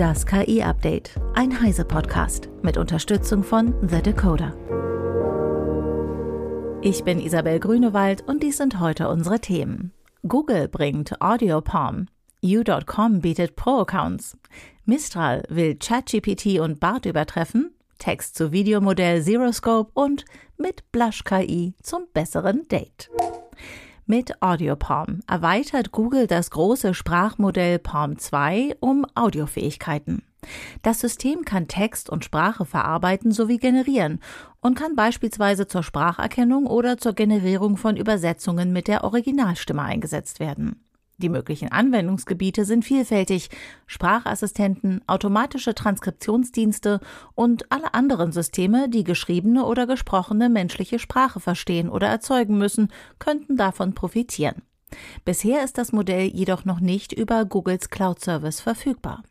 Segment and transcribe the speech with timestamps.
[0.00, 4.56] Das KI-Update, ein Heise-Podcast mit Unterstützung von The Decoder.
[6.80, 9.92] Ich bin Isabel Grünewald und dies sind heute unsere Themen.
[10.26, 12.06] Google bringt Audio Palm.
[12.42, 14.38] U.com bietet Pro-Accounts.
[14.86, 17.74] Mistral will ChatGPT und BART übertreffen.
[17.98, 20.24] Text zu Videomodell ZeroScope und
[20.56, 23.10] mit Blush KI zum besseren Date.
[24.10, 30.24] Mit AudioPalm erweitert Google das große Sprachmodell Palm 2 um Audiofähigkeiten.
[30.82, 34.18] Das System kann Text und Sprache verarbeiten sowie generieren
[34.58, 40.82] und kann beispielsweise zur Spracherkennung oder zur Generierung von Übersetzungen mit der Originalstimme eingesetzt werden.
[41.20, 43.50] Die möglichen Anwendungsgebiete sind vielfältig.
[43.86, 47.00] Sprachassistenten, automatische Transkriptionsdienste
[47.34, 53.56] und alle anderen Systeme, die geschriebene oder gesprochene menschliche Sprache verstehen oder erzeugen müssen, könnten
[53.56, 54.62] davon profitieren.
[55.26, 59.22] Bisher ist das Modell jedoch noch nicht über Googles Cloud Service verfügbar.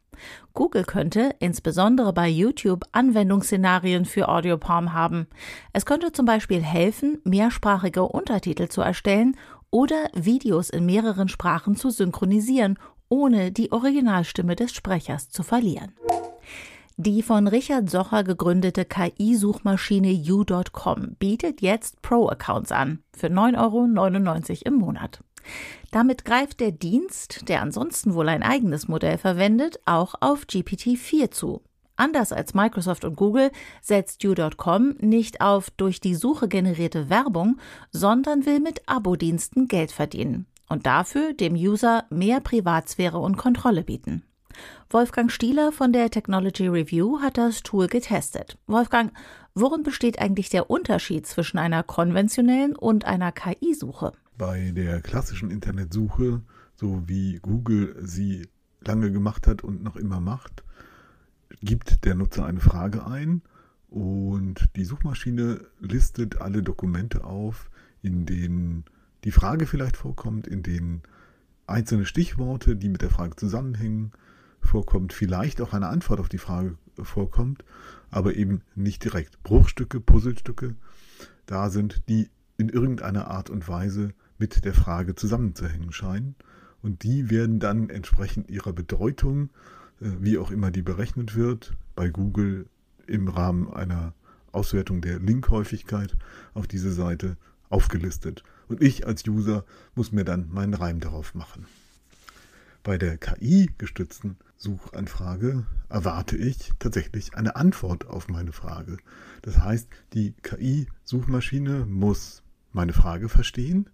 [0.53, 5.27] Google könnte insbesondere bei YouTube Anwendungsszenarien für AudioPalm haben.
[5.73, 9.37] Es könnte zum Beispiel helfen, mehrsprachige Untertitel zu erstellen
[9.71, 12.77] oder Videos in mehreren Sprachen zu synchronisieren,
[13.09, 15.93] ohne die Originalstimme des Sprechers zu verlieren.
[16.97, 24.73] Die von Richard Socher gegründete KI-Suchmaschine U.com bietet jetzt Pro-Accounts an für 9,99 Euro im
[24.73, 25.23] Monat.
[25.91, 31.61] Damit greift der Dienst, der ansonsten wohl ein eigenes Modell verwendet, auch auf GPT-4 zu.
[31.99, 37.59] Anders als Microsoft und Google setzt You.com nicht auf durch die Suche generierte Werbung,
[37.91, 44.23] sondern will mit Abo-Diensten Geld verdienen und dafür dem User mehr Privatsphäre und Kontrolle bieten.
[44.89, 48.57] Wolfgang Stieler von der Technology Review hat das Tool getestet.
[48.65, 49.11] Wolfgang,
[49.53, 54.13] worin besteht eigentlich der Unterschied zwischen einer konventionellen und einer KI-Suche?
[54.37, 56.43] Bei der klassischen Internetsuche,
[56.75, 58.47] so wie Google sie
[58.79, 60.63] lange gemacht hat und noch immer macht,
[61.61, 63.41] gibt der Nutzer eine Frage ein
[63.89, 67.69] und die Suchmaschine listet alle Dokumente auf,
[68.01, 68.85] in denen
[69.23, 71.01] die Frage vielleicht vorkommt, in denen
[71.67, 74.11] einzelne Stichworte, die mit der Frage zusammenhängen,
[74.61, 77.63] vorkommt, vielleicht auch eine Antwort auf die Frage vorkommt,
[78.11, 79.41] aber eben nicht direkt.
[79.43, 80.75] Bruchstücke, Puzzlestücke
[81.45, 86.35] da sind, die in irgendeiner Art und Weise mit der Frage zusammenzuhängen scheinen.
[86.81, 89.49] Und die werden dann entsprechend ihrer Bedeutung
[89.99, 92.67] wie auch immer die berechnet wird, bei Google
[93.07, 94.13] im Rahmen einer
[94.51, 96.15] Auswertung der Linkhäufigkeit
[96.53, 97.37] auf diese Seite
[97.69, 98.43] aufgelistet.
[98.67, 99.65] Und ich als User
[99.95, 101.65] muss mir dann meinen Reim darauf machen.
[102.83, 108.97] Bei der KI-gestützten Suchanfrage erwarte ich tatsächlich eine Antwort auf meine Frage.
[109.41, 113.89] Das heißt, die KI-Suchmaschine muss meine Frage verstehen,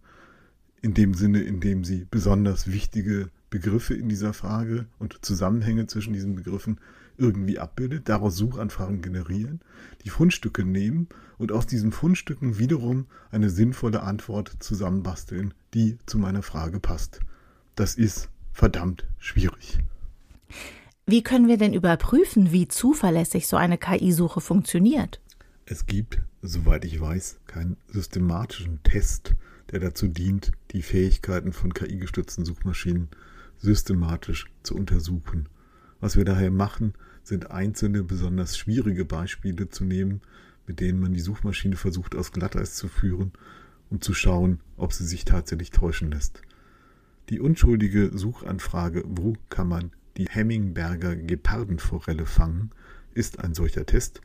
[0.81, 6.13] in dem Sinne, in dem sie besonders wichtige Begriffe in dieser Frage und Zusammenhänge zwischen
[6.13, 6.80] diesen Begriffen
[7.18, 9.62] irgendwie abbildet, daraus Suchanfragen generieren,
[10.03, 16.41] die Fundstücke nehmen und aus diesen Fundstücken wiederum eine sinnvolle Antwort zusammenbasteln, die zu meiner
[16.41, 17.19] Frage passt.
[17.75, 19.80] Das ist verdammt schwierig.
[21.06, 25.22] Wie können wir denn überprüfen, wie zuverlässig so eine KI-Suche funktioniert?
[25.66, 29.35] Es gibt, soweit ich weiß, keinen systematischen Test,
[29.72, 33.08] der dazu dient, die Fähigkeiten von KI-gestützten Suchmaschinen
[33.58, 35.47] systematisch zu untersuchen.
[36.02, 36.94] Was wir daher machen,
[37.24, 40.19] sind einzelne besonders schwierige Beispiele zu nehmen,
[40.68, 43.31] mit denen man die Suchmaschine versucht aus Glatteis zu führen,
[43.90, 46.41] um zu schauen, ob sie sich tatsächlich täuschen lässt.
[47.30, 52.72] Die unschuldige Suchanfrage, wo kann man die Hemmingberger Gepardenforelle fangen,
[53.14, 54.19] ist ein solcher Test,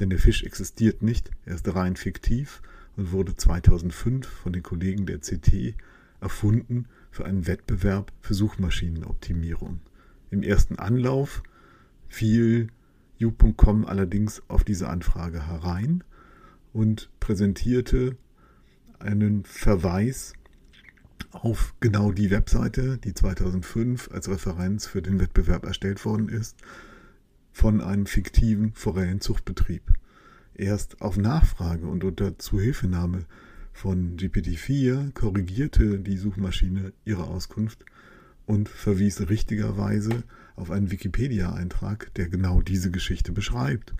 [0.00, 2.60] denn der Fisch existiert nicht, er ist rein fiktiv
[2.96, 5.76] und wurde 2005 von den Kollegen der CT
[6.22, 9.80] erfunden für einen Wettbewerb für Suchmaschinenoptimierung.
[10.30, 11.42] Im ersten Anlauf
[12.08, 12.68] fiel
[13.20, 16.02] u.com allerdings auf diese Anfrage herein
[16.72, 18.16] und präsentierte
[18.98, 20.32] einen Verweis
[21.30, 26.56] auf genau die Webseite, die 2005 als Referenz für den Wettbewerb erstellt worden ist,
[27.52, 29.82] von einem fiktiven Forellenzuchtbetrieb.
[30.54, 33.24] Erst auf Nachfrage und unter Zuhilfenahme
[33.72, 37.84] von GPT-4 korrigierte die Suchmaschine ihre Auskunft
[38.46, 40.24] und verwies richtigerweise
[40.56, 43.94] auf einen Wikipedia-Eintrag, der genau diese Geschichte beschreibt,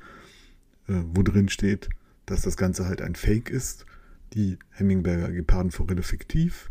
[0.88, 1.88] äh, wo drin steht,
[2.26, 3.86] dass das Ganze halt ein Fake ist,
[4.34, 6.70] die Hemmingberger Gepardenforelle fiktiv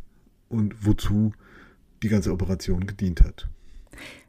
[0.49, 1.33] und wozu
[2.03, 3.47] die ganze Operation gedient hat.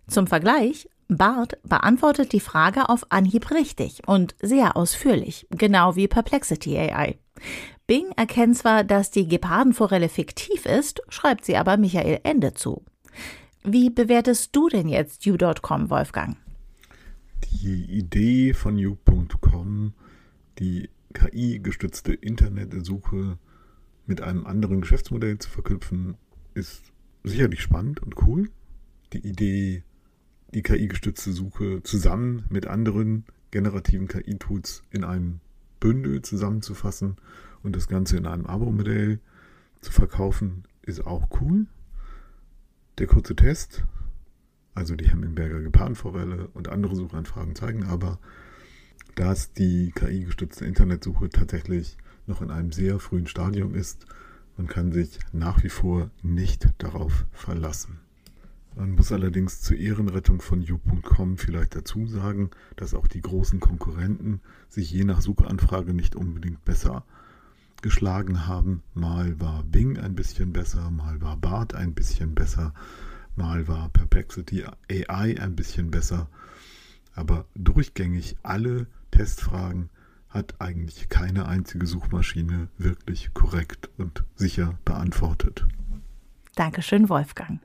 [0.08, 6.78] Zum Vergleich, Bart beantwortet die Frage auf Anhieb richtig und sehr ausführlich, genau wie Perplexity
[6.78, 7.18] AI.
[7.86, 12.84] Bing erkennt zwar, dass die Gepardenforelle fiktiv ist, schreibt sie aber Michael Ende zu.
[13.64, 16.36] Wie bewertest du denn jetzt U.com, Wolfgang?
[17.52, 19.92] Die Idee von you.com,
[20.58, 23.38] die KI-gestützte Internetsuche
[24.06, 26.16] mit einem anderen Geschäftsmodell zu verknüpfen,
[26.54, 26.92] ist
[27.24, 28.48] sicherlich spannend und cool.
[29.12, 29.84] Die Idee,
[30.54, 35.40] die KI-gestützte Suche zusammen mit anderen generativen KI-Tools in einem
[35.78, 37.16] Bündel zusammenzufassen
[37.62, 39.20] und das Ganze in einem Abo-Modell
[39.80, 41.66] zu verkaufen, ist auch cool.
[42.98, 43.84] Der kurze Test,
[44.74, 48.18] also die Hemmingberger Gepardenforelle und andere Suchanfragen zeigen aber,
[49.14, 54.06] dass die KI-gestützte Internetsuche tatsächlich noch in einem sehr frühen Stadium ist.
[54.56, 57.98] Man kann sich nach wie vor nicht darauf verlassen.
[58.74, 64.40] Man muss allerdings zur Ehrenrettung von you.com vielleicht dazu sagen, dass auch die großen Konkurrenten
[64.70, 67.04] sich je nach Suchanfrage nicht unbedingt besser
[67.82, 68.82] geschlagen haben.
[68.94, 72.72] Mal war Bing ein bisschen besser, mal war Bart ein bisschen besser,
[73.36, 76.28] mal war Perplexity AI ein bisschen besser.
[77.14, 79.90] Aber durchgängig alle Testfragen
[80.30, 85.66] hat eigentlich keine einzige Suchmaschine wirklich korrekt und sicher beantwortet.
[86.54, 87.60] Dankeschön, Wolfgang.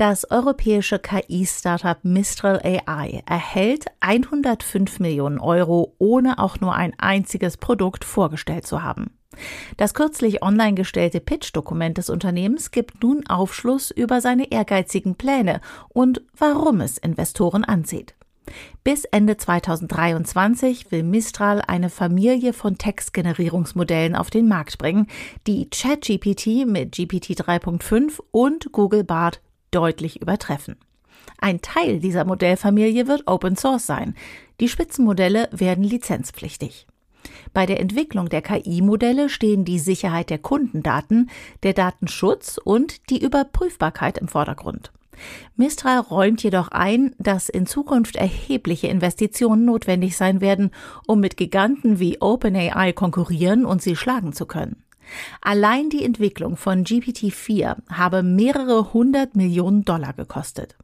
[0.00, 8.06] Das europäische KI-Startup Mistral AI erhält 105 Millionen Euro, ohne auch nur ein einziges Produkt
[8.06, 9.10] vorgestellt zu haben.
[9.76, 15.60] Das kürzlich online gestellte Pitch-Dokument des Unternehmens gibt nun Aufschluss über seine ehrgeizigen Pläne
[15.90, 18.14] und warum es Investoren ansieht.
[18.82, 25.08] Bis Ende 2023 will Mistral eine Familie von Textgenerierungsmodellen auf den Markt bringen,
[25.46, 30.76] die ChatGPT mit GPT 3.5 und Google Bart deutlich übertreffen.
[31.38, 34.14] Ein Teil dieser Modellfamilie wird Open Source sein.
[34.60, 36.86] Die Spitzenmodelle werden lizenzpflichtig.
[37.52, 41.30] Bei der Entwicklung der KI-Modelle stehen die Sicherheit der Kundendaten,
[41.62, 44.92] der Datenschutz und die Überprüfbarkeit im Vordergrund.
[45.56, 50.70] Mistral räumt jedoch ein, dass in Zukunft erhebliche Investitionen notwendig sein werden,
[51.06, 54.82] um mit Giganten wie OpenAI konkurrieren und sie schlagen zu können.
[55.40, 60.76] Allein die Entwicklung von GPT-4 habe mehrere hundert Millionen Dollar gekostet.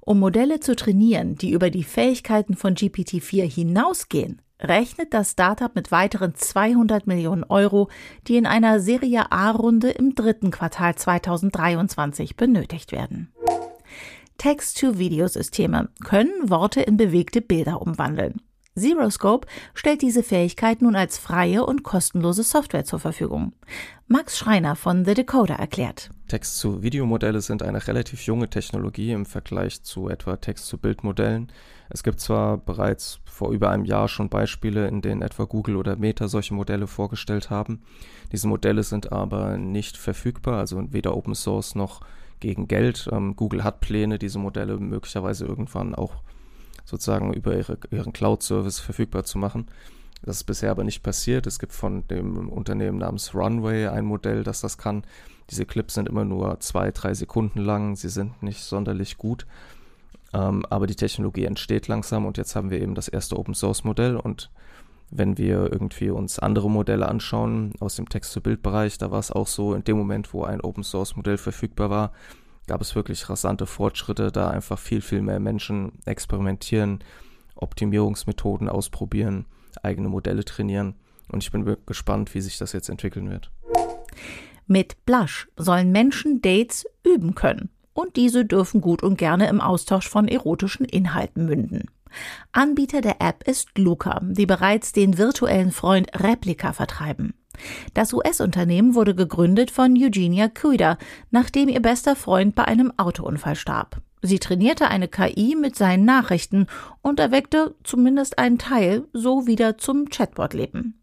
[0.00, 5.90] Um Modelle zu trainieren, die über die Fähigkeiten von GPT-4 hinausgehen, rechnet das Startup mit
[5.90, 7.88] weiteren 200 Millionen Euro,
[8.26, 13.32] die in einer Serie A-Runde im dritten Quartal 2023 benötigt werden.
[14.38, 18.42] Text-to-Video-Systeme können Worte in bewegte Bilder umwandeln.
[18.76, 23.54] ZeroScope stellt diese Fähigkeit nun als freie und kostenlose Software zur Verfügung.
[24.06, 26.10] Max Schreiner von The Decoder erklärt.
[26.28, 31.50] Text-zu-Video-Modelle sind eine relativ junge Technologie im Vergleich zu etwa Text-zu-Bild-Modellen.
[31.88, 35.96] Es gibt zwar bereits vor über einem Jahr schon Beispiele, in denen etwa Google oder
[35.96, 37.82] Meta solche Modelle vorgestellt haben.
[38.32, 42.00] Diese Modelle sind aber nicht verfügbar, also weder Open Source noch
[42.40, 43.08] gegen Geld.
[43.10, 46.22] Ähm, Google hat Pläne, diese Modelle möglicherweise irgendwann auch
[46.86, 49.66] sozusagen über ihre, ihren Cloud-Service verfügbar zu machen.
[50.22, 51.46] Das ist bisher aber nicht passiert.
[51.46, 55.04] Es gibt von dem Unternehmen namens Runway ein Modell, das das kann.
[55.50, 57.96] Diese Clips sind immer nur zwei, drei Sekunden lang.
[57.96, 59.46] Sie sind nicht sonderlich gut.
[60.32, 63.84] Ähm, aber die Technologie entsteht langsam und jetzt haben wir eben das erste Open Source
[63.84, 64.50] Modell und
[65.10, 69.74] wenn wir irgendwie uns andere Modelle anschauen aus dem Text-zu-Bild-Bereich, da war es auch so,
[69.74, 72.12] in dem Moment, wo ein Open Source Modell verfügbar war,
[72.66, 77.02] gab es wirklich rasante Fortschritte, da einfach viel, viel mehr Menschen experimentieren,
[77.54, 79.46] Optimierungsmethoden ausprobieren,
[79.82, 80.94] eigene Modelle trainieren.
[81.28, 83.50] Und ich bin gespannt, wie sich das jetzt entwickeln wird.
[84.66, 87.70] Mit Blush sollen Menschen Dates üben können.
[87.92, 91.90] Und diese dürfen gut und gerne im Austausch von erotischen Inhalten münden.
[92.52, 97.34] Anbieter der App ist Luca, die bereits den virtuellen Freund Replika vertreiben.
[97.94, 100.98] Das US-Unternehmen wurde gegründet von Eugenia Cuida,
[101.30, 104.02] nachdem ihr bester Freund bei einem Autounfall starb.
[104.22, 106.66] Sie trainierte eine KI mit seinen Nachrichten
[107.02, 111.00] und erweckte zumindest einen Teil so wieder zum Chatbot-Leben.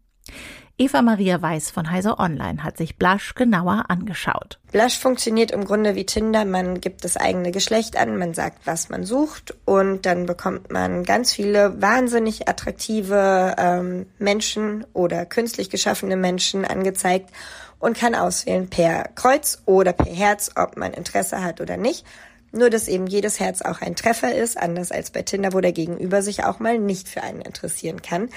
[0.76, 4.58] Eva Maria Weiß von Heiser Online hat sich Blush genauer angeschaut.
[4.72, 6.44] Blush funktioniert im Grunde wie Tinder.
[6.44, 11.04] Man gibt das eigene Geschlecht an, man sagt, was man sucht und dann bekommt man
[11.04, 17.30] ganz viele wahnsinnig attraktive ähm, Menschen oder künstlich geschaffene Menschen angezeigt
[17.78, 22.04] und kann auswählen per Kreuz oder per Herz, ob man Interesse hat oder nicht.
[22.50, 25.72] Nur, dass eben jedes Herz auch ein Treffer ist, anders als bei Tinder, wo der
[25.72, 28.28] Gegenüber sich auch mal nicht für einen interessieren kann.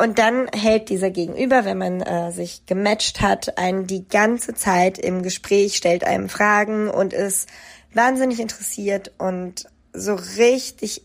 [0.00, 4.96] Und dann hält dieser Gegenüber, wenn man äh, sich gematcht hat, einen die ganze Zeit
[4.96, 7.48] im Gespräch, stellt einem Fragen und ist
[7.92, 11.02] wahnsinnig interessiert und so richtig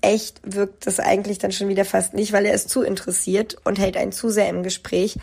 [0.00, 3.80] echt wirkt das eigentlich dann schon wieder fast nicht, weil er ist zu interessiert und
[3.80, 5.18] hält einen zu sehr im Gespräch.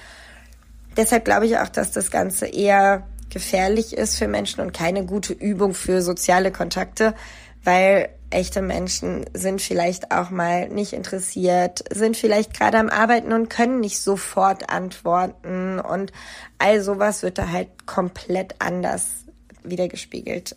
[0.98, 5.34] Deshalb glaube ich auch, dass das Ganze eher gefährlich ist für Menschen und keine gute
[5.34, 7.15] Übung für soziale Kontakte,
[7.63, 13.50] weil echte Menschen sind vielleicht auch mal nicht interessiert, sind vielleicht gerade am Arbeiten und
[13.50, 16.12] können nicht sofort antworten und
[16.58, 19.25] all sowas wird da halt komplett anders
[19.63, 20.56] wiedergespiegelt.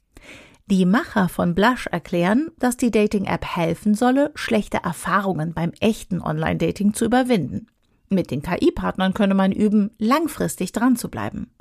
[0.68, 6.92] Die Macher von Blush erklären, dass die Dating-App helfen solle, schlechte Erfahrungen beim echten Online-Dating
[6.92, 7.68] zu überwinden.
[8.09, 11.52] Mit den KI-Partnern könne man üben, langfristig dran zu bleiben.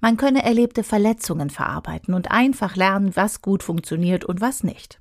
[0.00, 4.98] Man könne erlebte Verletzungen verarbeiten und einfach lernen, was gut funktioniert und was nicht.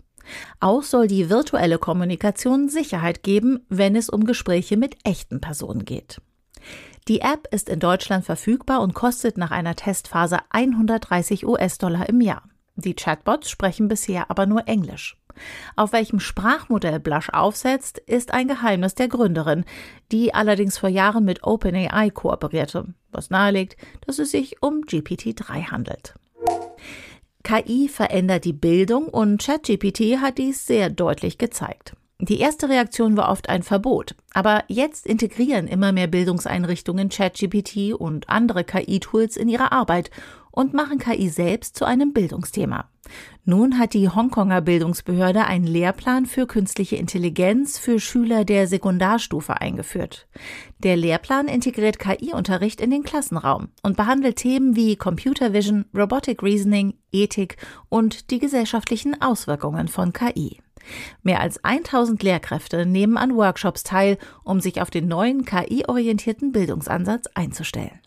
[0.59, 6.21] Auch soll die virtuelle Kommunikation Sicherheit geben, wenn es um Gespräche mit echten Personen geht.
[7.07, 12.43] Die App ist in Deutschland verfügbar und kostet nach einer Testphase 130 US-Dollar im Jahr.
[12.75, 15.17] Die Chatbots sprechen bisher aber nur Englisch.
[15.75, 19.65] Auf welchem Sprachmodell Blush aufsetzt, ist ein Geheimnis der Gründerin,
[20.11, 26.15] die allerdings vor Jahren mit OpenAI kooperierte, was nahelegt, dass es sich um GPT-3 handelt.
[27.43, 31.93] KI verändert die Bildung und ChatGPT hat dies sehr deutlich gezeigt.
[32.19, 38.29] Die erste Reaktion war oft ein Verbot, aber jetzt integrieren immer mehr Bildungseinrichtungen ChatGPT und
[38.29, 40.11] andere KI-Tools in ihre Arbeit
[40.51, 42.89] und machen KI selbst zu einem Bildungsthema.
[43.43, 50.27] Nun hat die Hongkonger Bildungsbehörde einen Lehrplan für künstliche Intelligenz für Schüler der Sekundarstufe eingeführt.
[50.79, 56.93] Der Lehrplan integriert KI-Unterricht in den Klassenraum und behandelt Themen wie Computer Vision, Robotic Reasoning,
[57.11, 57.57] Ethik
[57.89, 60.59] und die gesellschaftlichen Auswirkungen von KI.
[61.23, 67.27] Mehr als 1000 Lehrkräfte nehmen an Workshops teil, um sich auf den neuen KI-orientierten Bildungsansatz
[67.33, 68.00] einzustellen.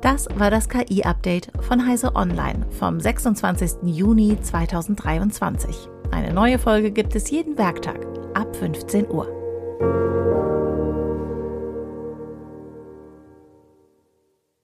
[0.00, 3.82] Das war das KI-Update von Heise Online vom 26.
[3.84, 5.76] Juni 2023.
[6.10, 10.19] Eine neue Folge gibt es jeden Werktag ab 15 Uhr.